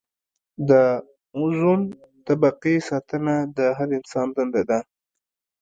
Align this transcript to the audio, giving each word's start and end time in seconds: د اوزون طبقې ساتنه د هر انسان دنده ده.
د 0.69 0.71
اوزون 1.37 1.81
طبقې 2.27 2.75
ساتنه 2.89 3.35
د 3.57 3.59
هر 3.77 3.89
انسان 3.97 4.27
دنده 4.35 4.61
ده. 4.69 4.79